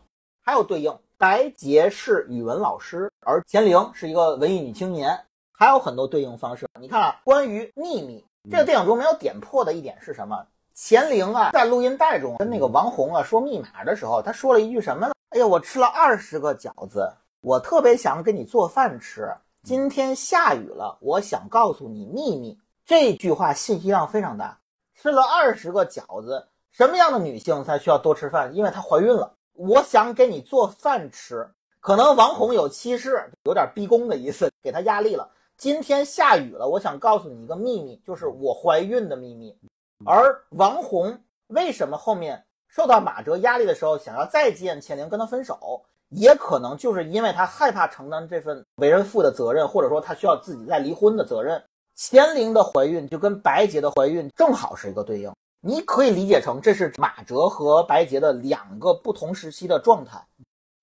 [0.44, 5.20] 还有对应，白洁是语文老师，而钱玲是一个文艺女青年，
[5.52, 6.70] 还有很多对应方式。
[6.80, 8.24] 你看啊，关于秘密。
[8.50, 10.46] 这个电影中没有点破的一点是什么？
[10.74, 15.14] 钱玲啊，在录音带中跟那个王红啊说密码的时候，他说了一句什么呢？
[15.30, 19.34] 哎呀，我吃了二十个饺子，我特别想给你做饭吃。
[19.64, 22.58] 今天下雨了，我想告诉你秘密。
[22.86, 24.58] 这句话信息量非常大。
[24.96, 28.56] 吃了二十个饺子，什么样的女性才需要多吃饭？
[28.56, 29.34] 因为她怀孕了。
[29.54, 35.28] 我想给你做饭吃，可能王红有气势，有点逼宫的意思，给她压力了。
[35.58, 39.58] 今天下雨了，我想告诉你一个秘密，就是我怀孕的秘密。
[40.06, 51.64] 而王红为什么后面受到马哲压力的时候，想要再见钱玲跟他分手，也可能就是因为他害怕承担这份为人父的责任，或者说他需要自己再离婚的责任。
[51.96, 60.24] 钱玲的怀孕就跟白洁的怀孕正好是一个对应，你可以理解成这是马哲和白洁的两个不同时期的状态。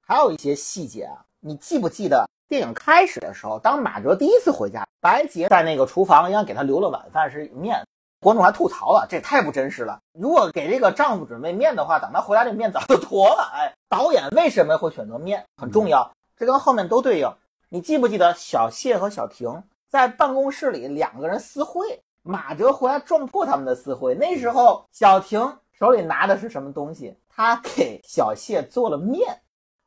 [0.05, 2.27] 还有一些细节啊，你记不记得？
[2.49, 7.87] 电影开始的时候，当马哲第一次回家，白洁在那个厨房应该给他留了晚饭是面，
[8.19, 9.99] 观众还吐槽了，这太不真实了。
[10.19, 13.51] 如果给这个丈夫准备面的话，等他回来，这面早就坨了。
[13.55, 17.31] 哎，导演为什么会选择面很重要，这跟后面都对应。
[17.69, 24.15] 你记不记得小谢和小婷在办公室里两个人私会，马哲回来撞破他们的私会。
[24.15, 27.19] 那时候小婷手里拿的是什么东西？
[27.29, 29.41] 她给小谢做了面。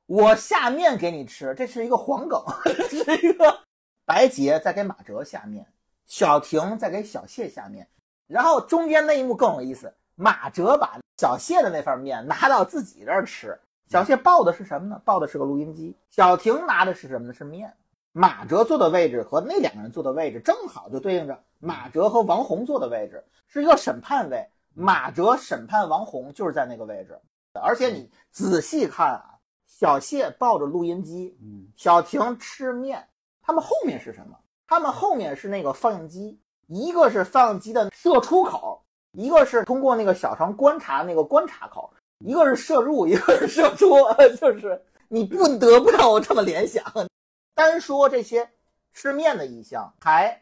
[0.08, 2.42] 我下面给你吃，这是一个黄梗，
[2.90, 3.60] 是一个
[4.06, 5.68] 白洁在给马哲下面，
[6.06, 7.86] 小婷在给小谢下面，
[8.26, 15.02] 然后中间那一幕更有意思，马哲把小谢的那份面拿到自己这儿吃，小谢抱的是什么呢？
[15.04, 17.34] 抱的是个录音机，小婷拿的是什么呢？
[17.34, 17.74] 是面。
[18.14, 27.20] 马哲坐的位置和那两个人坐的位置正好就对应着马哲和王红坐的位置，是一个审判位，马哲审判王红就是在那个位置，
[27.62, 29.34] 而且你仔细看啊。
[29.80, 33.08] 小谢抱着录音机，嗯小婷吃面，
[33.44, 34.36] 他们后面是什么？
[34.66, 41.94] 他们后面是那个放映机，一个是放映机的射出口，一个是通过那个小肠观察那个观察口，
[42.26, 43.92] 一个是射入，一个是射出，
[44.42, 46.84] 就是你不得不让我这么联想。
[47.54, 48.50] 单说这些
[48.94, 50.42] 吃面的意象，还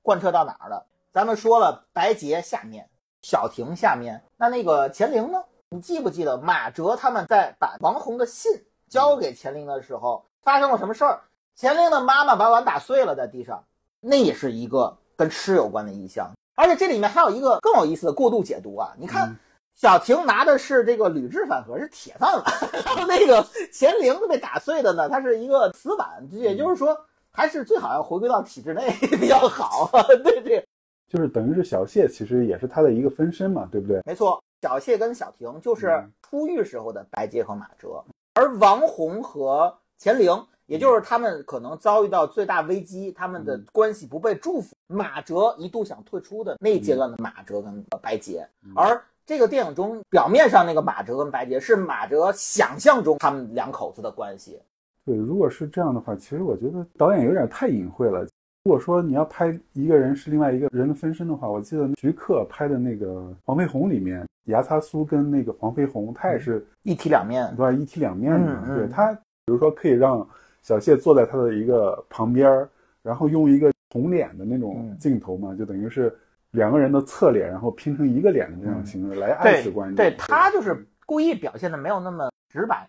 [0.00, 0.86] 贯彻到哪儿了？
[1.10, 2.88] 咱们说了，白洁下面，
[3.22, 5.42] 小婷下面，那那个乾陵呢？
[5.70, 8.52] 你记不记得马哲他们在把王红的信
[8.88, 11.20] 交给乾陵的时候，发生了什么事儿？
[11.58, 13.62] 乾陵的妈妈把碗打碎了，在地上，
[14.00, 16.30] 那也是一个跟吃有关的意象。
[16.54, 18.94] 而且这里面还有一个更有意思的过度解读啊！
[18.98, 19.36] 你看，嗯
[19.74, 22.44] 小婷拿的是这个铝制饭盒，是铁饭碗，
[22.82, 26.98] 然后那个乾陵被打碎的呢，它是一个瓷碗，也就是说，
[27.30, 29.90] 还是最好要回归到体制内 比较好。
[30.24, 30.66] 对对，
[31.08, 34.00] 就是等于是小谢其实也是他的一个分身嘛，对不对？
[34.06, 38.02] 没错，小谢跟小婷就是嗯出狱时候的白洁和马哲，
[38.36, 40.30] 而王红和钱玲，
[40.66, 44.76] 也就是他们可能遭遇到最大危机，他们的嗯关系不被祝福。
[44.88, 54.60] 马哲一度想退出的那一阶段的马哲跟白洁，嗯而这个电影中表面上那个马哲跟白洁是马哲想象中他们两口子的关系。
[55.06, 58.26] 对，如果是这样的话，其实我觉得导演有点太隐晦了。
[58.66, 67.70] 如果说你要拍一个人是另外一个人的分身的话，我记得徐克拍的那个黄飞鸿里面，牙擦苏跟那个黄飞鸿，他也是一体两面，对吧？
[67.70, 70.28] 一体两面的对他，比如说可以让
[70.62, 72.68] 小谢坐在他的一个旁边儿，
[73.04, 76.12] 然后用一个红脸的那种嗯镜头嘛，就等于是
[76.50, 79.94] 两个人的侧脸，然后拼成一个脸的这种形式来暗示对观众。
[79.94, 82.84] 对他就是故意表现的没有那么直白。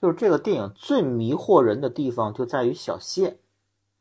[0.00, 3.36] 就是这个电影最迷惑人的地方就在于小谢，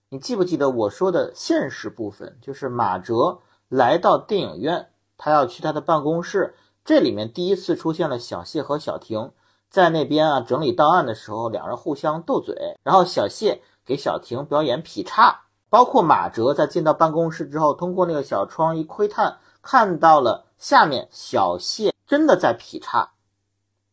[0.09, 2.37] 你记不记得我说的现实部分？
[2.41, 9.33] 就是马哲来到电影院，他要去他的办公室，这里面第一次出现了小谢和小婷
[9.69, 23.11] 在那边啊整理档案的时候，两人互相斗嘴，然后小谢给小婷表演劈叉，包括马哲在进到办公室之后，通过那个小窗一窥探，看到了下面小谢真的在劈叉。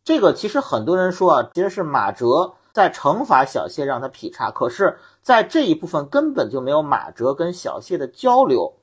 [0.05, 4.51] 这个其实很多人说啊，其实是马哲在惩罚小谢，让他劈叉。
[4.51, 8.75] 可是，在这一部分根本就没有马哲跟小谢的交流，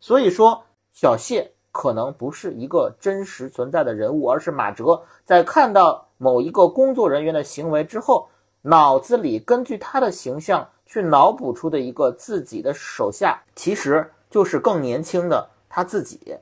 [0.00, 8.26] 所以说小谢可能不是一个真实存在的人物，而是马哲在看到某一个工作人员的行为之后，
[8.62, 16.38] 脑子里根据他的形象去脑补出的一个自己的手下，其实就是更年轻的他自己。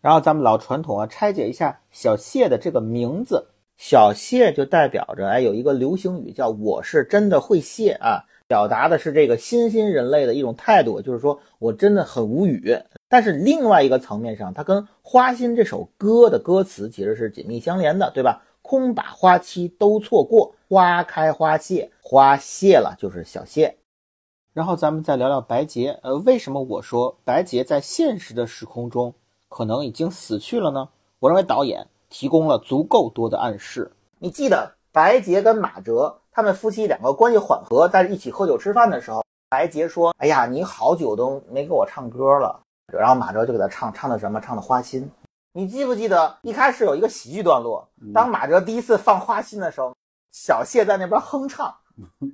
[0.00, 3.46] 然后咱们老传统啊，拆解一下小谢的这个名字。
[3.78, 12.76] 小谢就代表着，哎，有一个流行语叫“我是真的会谢”啊，表达的是这个新兴人类的一种态度，就是说我真的很无语。
[13.08, 18.42] 但是另外一个层面上，它跟《花心》这首歌的歌词其实是紧密相连的，对吧？
[18.62, 23.76] 空把花期都错过，花开花谢，花谢了就是小谢。
[24.52, 29.14] 然后咱们再聊聊白洁，呃，为什么我说白洁在现实的时空中
[29.48, 30.88] 可能已经死去了呢？
[31.20, 33.90] 我认为导演提供了足够多的暗示。
[34.18, 42.60] 你记得白洁跟马哲他们夫妻两个关系缓和，在一起喝酒吃饭的时候，白洁说：“哎呀，你好久都没给我唱歌了。”
[42.92, 44.40] 然后马哲就给他唱，唱的什么？
[44.40, 45.02] 唱的《花心》。
[45.52, 49.94] 你记不记得一开始有一个喜剧段落，当马哲第一次放《花心》的时候，
[50.30, 51.74] 小谢在那边哼唱，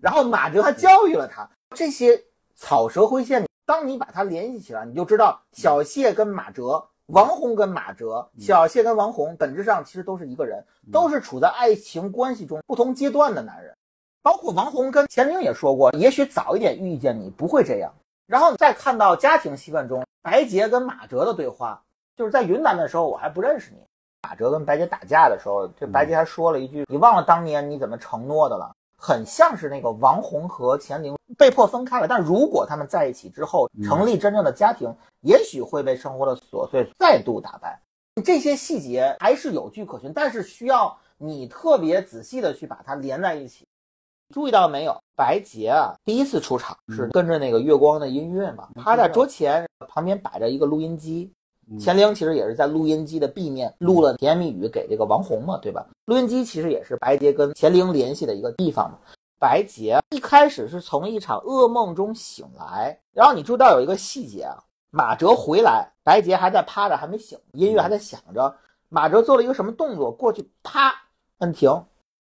[0.00, 1.48] 然后马哲还教育了他。
[1.74, 2.22] 这些
[2.54, 6.86] 草蛇灰线，当你把它联系起来，你就知道小谢跟马哲。
[7.06, 13.74] 王红跟马哲，小谢跟王红，本质上其实都是一个人，都是处在爱情关系中不同阶段的男人。
[14.22, 17.92] 包括王红跟钱宁也说过，也许早一点遇见你不会这样。
[18.26, 21.82] 然后再看到家庭戏份中，白洁跟马哲的对话，
[22.16, 23.78] 就是在云南的时候我还不认识你。
[24.22, 28.74] 马哲跟白洁打架的时候，这白洁还说了一句：“你忘了当年你怎么承诺的了？”
[29.06, 34.90] 很像是那个王红和钱玲被迫分开了，但如果他们在一起之后成立真正的家庭，
[35.20, 37.78] 也许会被生活的琐碎再度打败。
[38.24, 43.66] 这些细节还是有据可循，但是需要你特别仔细的去把它连在一起。
[44.32, 44.96] 注意到没有？
[45.14, 51.30] 白洁啊，第一次出场是跟着那个月光的音乐嘛，趴在桌前旁边摆着一个录音机。
[51.78, 55.86] 钱玲其实也是在录音机的壁面录了甜言蜜语给这个王红嘛，对吧？
[56.06, 58.98] 录音机其实也是白洁跟乾陵联系的一个地方嘛。
[59.38, 64.56] 白洁一开始是从一场噩梦中醒来，然后你注意到有一个细节啊，
[64.90, 68.54] 马哲回来，白洁还在趴着还没醒，音乐还在响着。
[68.88, 70.10] 马哲做了一个什么动作？
[70.10, 70.94] 过去啪
[71.38, 71.70] 摁停，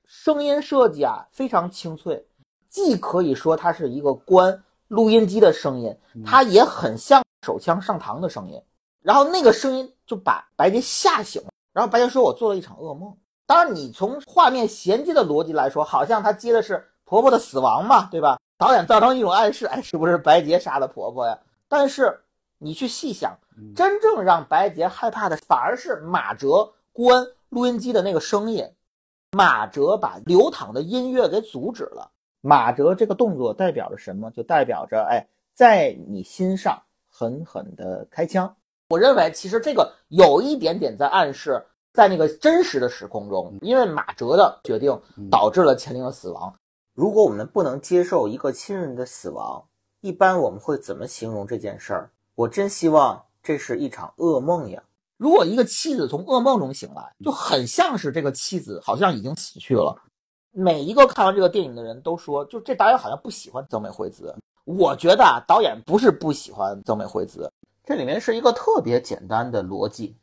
[0.04, 2.24] 声音设计啊非常清脆，
[2.68, 8.60] 既可以说它是一个关录音机的声音，它也很像手枪上膛的声音。
[9.00, 11.48] 然后那个声音就把白洁吓醒了。
[11.72, 13.14] 然后白洁说：“我做了一场噩梦。”
[13.52, 18.38] 当然，你从画面衔接的逻辑来说，好像他接的是婆婆的死亡嘛，对吧？
[18.56, 21.38] 导演造成一种暗示，哎，是不是白洁杀了婆婆呀？
[21.68, 22.18] 但是
[22.56, 23.38] 你去细想，
[23.76, 28.66] 真正让白洁害怕的，反而是马哲关录音机的那个声音。
[29.32, 32.10] 马哲把流淌的音乐给阻止了。
[32.40, 34.30] 马哲这个动作代表着什么？
[34.30, 38.56] 就代表着，哎，在你心上狠狠的开枪。
[38.88, 41.62] 我认为，其实这个有一点点在暗示，
[41.92, 44.98] 在那个真实的时空中，因为马哲的决定
[45.30, 46.54] 导致了钱玲的死亡。
[46.94, 49.62] 如果我们不能接受一个亲人的死亡，
[50.00, 52.10] 一般我们会怎么形容这件事儿？
[52.34, 54.82] 我真希望这是一场噩梦呀！
[55.18, 59.96] 如果一个妻子从噩梦中醒来，就很像是这个妻子好像已经死去了。
[60.50, 64.34] 每一个看完这个电影的人都说，就这导演好像不喜欢曾美惠子。
[64.64, 67.50] 我觉得啊，导演不是不喜欢曾美惠子，
[67.84, 70.16] 这里面是一个特别简单的逻辑，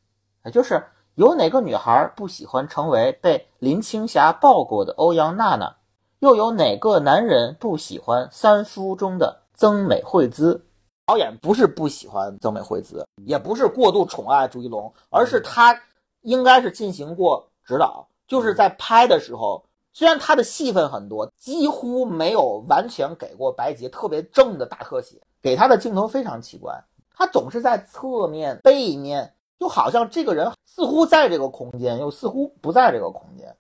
[0.46, 0.84] 也就是
[1.20, 5.76] 有哪个女孩不喜欢成为被林青霞抱过的欧阳娜娜？
[6.20, 10.66] 又有哪个男人不喜欢三夫中的曾美惠子？
[11.08, 15.78] 导演不是不喜欢曾美惠子，也不是过度宠爱朱一龙，而是他
[16.22, 19.62] 应该是进行过指导，就是在拍的时候，
[19.92, 26.82] 虽然他的戏份很多，几乎没有完全给过白洁特别正的大特写，给他的镜头非常奇怪，
[27.14, 33.56] 他总是在侧面、背面，就好像这个人似乎在这个空间，又似乎不在这个空间。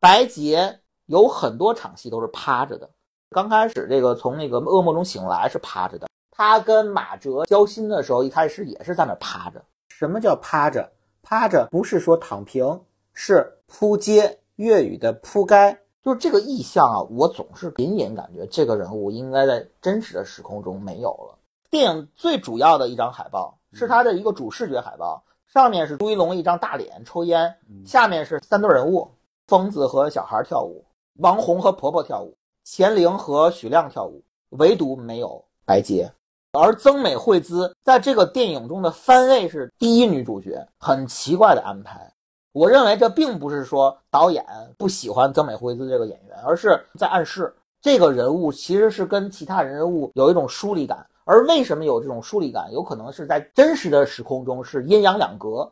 [0.00, 0.80] 白洁。
[1.08, 2.90] 有很多场戏都是趴着的。
[3.30, 6.08] 刚开始这个从那个噩梦中醒来是趴着的。
[6.32, 9.64] 他跟马哲交心的时候，一开始也是在那趴着。
[9.88, 10.90] 什么叫趴着？
[11.22, 12.80] 趴着不是说躺平，
[13.12, 14.36] 是扑街。
[14.56, 17.00] 粤语的扑街，就是这个意象啊。
[17.08, 21.38] 我总是隐隐感觉这个人物应该在真实的时空中没有了。
[21.70, 29.08] 电影最主要的一张海报是他的一个主视觉海报，上面是朱一龙一张大脸抽烟，下面是三对人物，
[29.46, 30.84] 疯子和小孩跳舞。
[31.20, 36.12] 王红和婆婆跳舞，钱玲和许亮跳舞，唯独没有白洁。
[36.52, 42.12] 而曾美惠孜在这个电影中的番位是第一女主角，很奇怪的安排。
[42.52, 44.44] 我认为这并不是说导演
[44.76, 51.06] 不喜欢曾美惠孜这个演员，而是在暗示这个人物其实是跟其他人物有一种疏离感。
[51.28, 52.72] 而为什么有这种疏离感？
[52.72, 55.68] 有可能是在真实的时空中是阴阳两隔。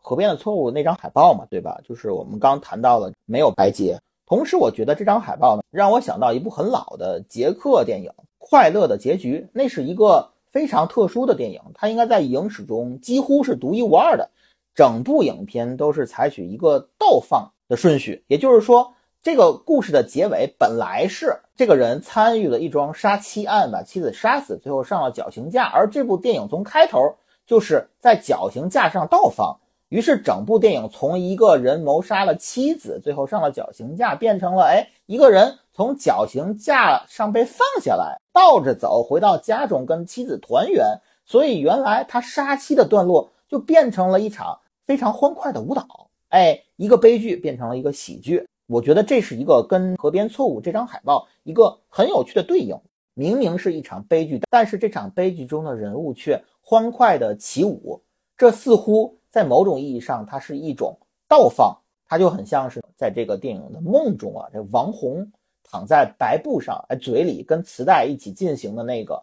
[0.00, 1.78] 河边的错误那张海报嘛，对吧？
[1.86, 3.98] 就是我们刚谈到了没有白洁。
[4.26, 14.30] 同时，我觉得这张海报呢，让我想到一部很老的捷克电影《快乐的结局》，那是一个非常特殊的电影，它应该在影史中几乎是独一无二的。
[14.74, 18.92] 整部影片都是采取一个倒放的顺序，也就是说，
[19.22, 27.14] 这个故事的结尾本来是这个人参与了一桩杀妻案，把妻子杀死，最后上了绞刑架，而这部电影从开头
[27.46, 29.56] 就是在绞刑架上倒放。
[29.88, 40.84] 于是，整部电影从一个人谋杀了妻子，最后上了绞刑架，变成了哎，一个人从绞刑架上被放下来，倒着走回到家中跟妻子团圆。
[41.24, 45.86] 所以，原来他杀妻的段落就变成了一场非常欢快的舞蹈。
[46.30, 48.44] 哎，一个悲剧变成了一个喜剧。
[48.66, 52.78] 我觉得这是一个跟《河边错误》这张海报一个很有趣的对应。
[53.14, 58.02] 明明是一场悲剧，但是这场悲剧中的人物却欢快的起舞，
[58.36, 59.18] 这似乎。
[59.30, 60.96] 在某种意义上，它是一种
[61.26, 65.28] 倒放，它就很像是在这个电影的梦中啊，这王红
[65.64, 69.20] 躺在白布上，哎，嘴里跟磁带一起进行的那个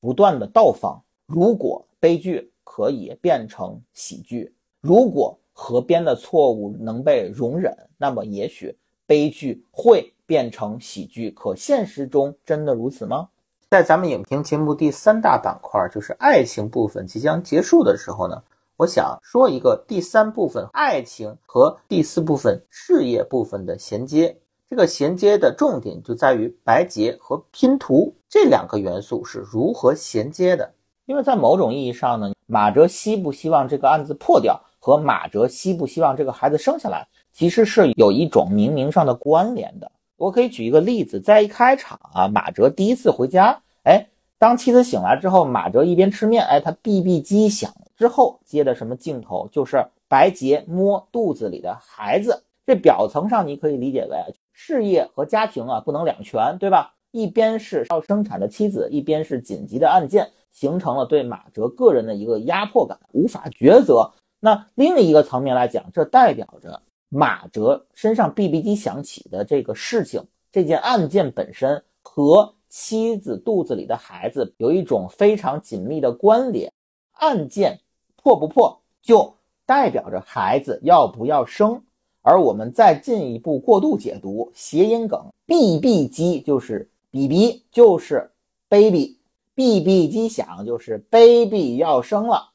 [0.00, 1.00] 不断的倒放。
[1.26, 8.76] 如果悲剧可以变成喜剧，如果河边的错误能被容忍，那么也许
[9.06, 11.30] 悲剧会变成喜剧。
[11.30, 13.28] 可现实中真的如此吗？
[13.70, 18.42] 在咱们影评节目第三大板块，就是爱情部分即将结束的时候呢？
[18.76, 24.36] 我想说一个第三部分爱情和第四部分事业部分的衔接，
[24.68, 30.72] 这个衔接的重点就在于白洁和拼图这两个元素是如何衔接的。
[31.06, 39.90] 因为在某种意义上呢，马哲希不希望这个案子破掉，和马哲希不希望这个孩子生下来，其实是有一种冥冥上的关联的。
[40.18, 44.06] 我可以举一个例子，在一开场啊，马哲第一次回家，哎，
[44.38, 47.72] 当妻子醒来之后，马哲一边吃面，哎，他 BB 机响。
[47.96, 49.48] 之后接的什么镜头？
[49.50, 52.44] 就是白洁摸肚子里的孩子。
[52.66, 54.18] 这表层上你可以理解为
[54.52, 56.92] 事业和家庭啊不能两全，对吧？
[57.10, 64.12] 一边是要生产的妻子，一边是紧急的案件，形成了对马哲个人的一个压迫感，无法抉择。
[64.44, 70.22] 那另一个层面来讲，这代表着马哲身上 BB 机响起的这个事情，
[70.52, 76.70] 这件案件本身和妻子肚子里的孩子有一种非常紧密的关联，
[77.12, 77.80] 案件。
[78.22, 79.34] 破不破，就
[79.64, 81.82] 代表着孩子要不要生，
[82.20, 88.30] 而我们再进一步过度解读谐音梗，bb 机就是 bb 就是
[88.68, 92.50] baby，bb 机响就是 baby 要生了。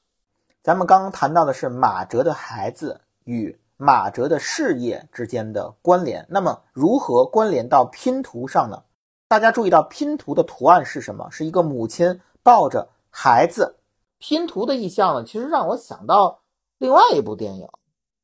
[0.62, 8.84] 咱们刚刚谈到的是马哲的孩子与马哲的事业之间的关联，那么如何关联到拼图上呢？
[9.30, 11.30] 大家注意到拼图的图案是什么？
[11.32, 13.78] 是一个母亲抱着孩子。
[14.18, 16.42] 拼图的意象呢，其实让我想到
[16.78, 17.66] 另外一部电影《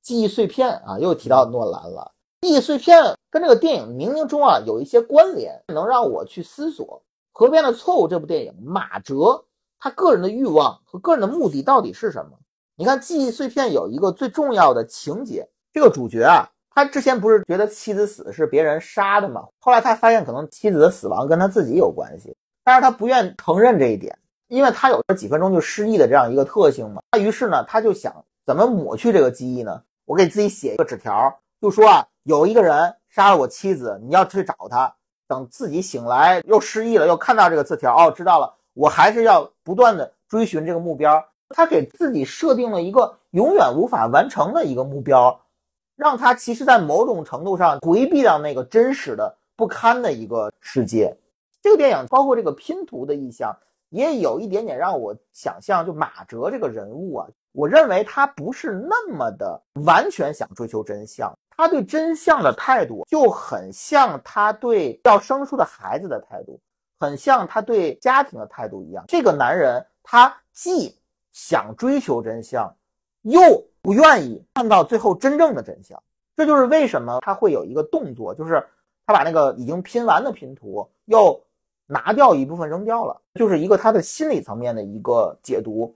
[0.01, 2.11] 记忆碎片》啊，又提到诺兰了。
[2.47, 6.86] 《记忆碎片》跟这个电影冥冥中啊有一些关联，能让我去思索
[7.31, 9.45] 《河边的错误》这部电影马哲。
[9.86, 12.31] 他个人的欲望和个人的目的到底是什么？
[12.75, 19.45] 你看《记忆碎片》有一个最重要的情节，这个主角啊，他之前不是觉得妻子死是别人杀的吗？
[19.59, 24.17] 后来他发现可能妻子的死亡跟他自己有关系，但是他不愿承认这一点，
[24.47, 27.03] 因为他有这几分钟就失忆的这样一个特性嘛。
[27.11, 28.11] 他于是呢，他就想
[28.43, 29.79] 怎么抹去这个记忆呢？
[30.05, 31.31] 我给自己写一个纸条，
[31.61, 34.95] 就说啊，有一个人杀了我妻子，你要去找他。
[35.27, 38.55] 等自己醒来又失忆了，又看到这个字条，哦，知道了。
[38.76, 41.26] 我还是要不断的追寻这个目标。
[41.49, 45.39] 他给自己设定了一个永远无法完成的一个目标，
[45.95, 51.15] 让他其实，在某种程度上回避到那个真实的不堪的一个世界。
[51.61, 53.55] 这个电影包括这个拼图的意象，
[53.89, 66.59] 也有一点点让我想象，就马哲这个人物啊，我认为他不是那么的完全想追求真相，他对真相的态度就很像他对要生出的孩子的态度。
[67.00, 70.96] 很像他对家庭的态度一样，这个男人他既
[71.32, 72.74] 想追求真相，
[73.24, 73.39] 又
[73.82, 76.02] 不愿意看到最后真正的真相。
[76.36, 78.66] 这就是为什么他会有一个动作，就是
[79.06, 81.41] 他把那个已经拼完的拼图又
[81.86, 85.96] 拿掉一部分扔掉了，就是一个他的心理层面的一个解读。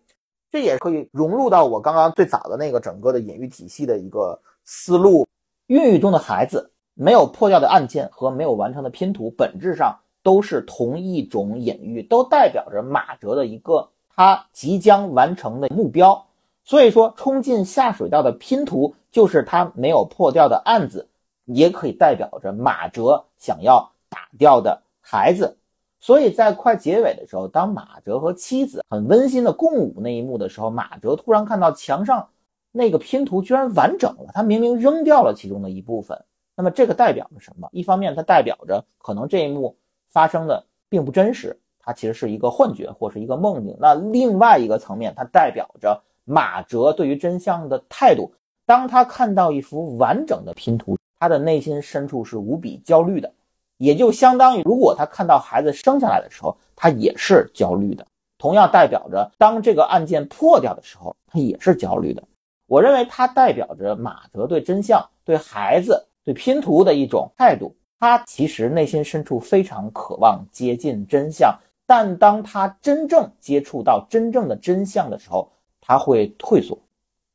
[0.51, 5.27] 这也可以融入到我刚刚最早的那个整个的隐喻体系的一个思路。
[5.67, 9.97] 孕育中的孩子没有破掉的案件和没有完成的拼图，本质上。
[10.21, 16.25] 都是同一种隐喻，都代表着马哲的一个他即将完成的目标。
[16.63, 21.07] 所以说，冲进下水道的拼图就是他没有破掉的案子，
[21.45, 25.57] 也可以代表着马哲想要打掉的孩子。
[25.99, 32.29] 所以在快结尾的时候，当马哲和妻子很温馨的共舞那一幕的时候，马哲突然看到墙上
[32.71, 36.23] 那个拼图居然完整了，他明明扔掉了其中的一部分。
[36.55, 37.67] 那么这个代表着什么？
[37.71, 39.75] 一方面，它代表着可能这一幕。
[40.09, 43.77] 发生的并不真实，它其实是一个幻觉或是一个梦境。
[43.79, 48.33] 那另外一个层面，它代表着马哲对于真相的态度。
[48.65, 53.33] 当他看到一幅完整的拼图，他的内心深处是无比焦虑的，
[53.77, 58.05] 也就相当于如果他看到孩子生下来的时候，他也是焦虑的。
[58.37, 62.23] 同样代表着当这个案件破掉的时候，他也是焦虑的。
[62.67, 67.75] 我认为它代表着马哲对真相、对孩子、对拼图的一种态度。
[67.99, 71.53] 他其实内心深处非常渴望接近真相，
[71.85, 76.77] 但当他真正接触到真正的真相的时候，他会退缩，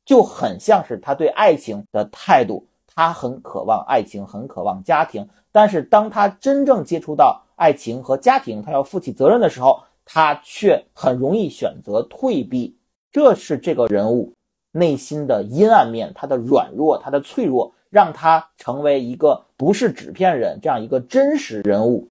[0.03, 2.65] 就很像是他对爱情的态度。
[2.97, 12.73] 他很渴望爱情，很渴望家庭，但是当他真正接触到爱情和家庭，他要负起责任的时候，他却很容易选择退避。
[13.11, 14.31] 这是这个人物
[14.71, 17.74] 内心的阴暗面，他的软弱，他的脆弱。
[17.95, 22.09] 让他成为一个不是纸片人这样一个真实人物。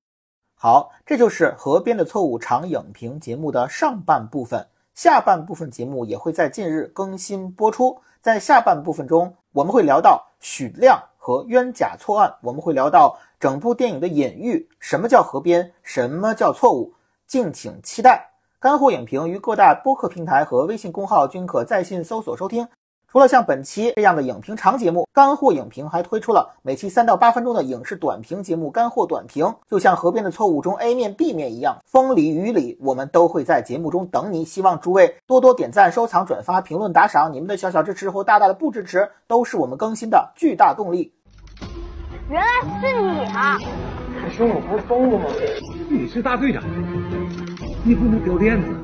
[0.57, 4.67] 好，这就是《河边的错误》长影评节目的上半部分。
[4.95, 8.01] 下半部分节目也会在近日更新播出。
[8.23, 16.95] 在下半部分中，我们会聊到许亮和冤假错案，我们会聊到整部电影的隐喻，什么叫河边，什么叫错误，
[17.27, 18.31] 敬请期待。
[18.59, 22.67] 干货影评于各大播客平台和微信公号均可在线搜索收听。
[23.15, 34.45] 除了像本期这样的影评长节目，干货影评还推出了每期三到八分钟的影视短评节目《干货短评》，就像《河边的错误》中 A 面 B 面一样，风里雨里，我们都会在节目中等你。
[34.45, 41.13] 希望诸位多多点赞、收藏、转发、评论、打赏，你们的小小支持或大大的不支持，都是我们更新的巨大动力。
[42.29, 42.49] 原来
[42.81, 43.57] 是你啊！
[44.21, 45.27] 他说我不是疯了吗？
[45.89, 46.65] 你是大队长，
[47.85, 48.84] 你不能掉链子。